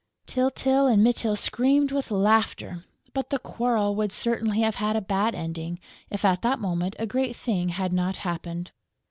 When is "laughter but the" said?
2.09-3.37